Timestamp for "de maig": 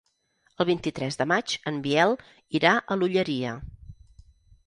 1.19-1.53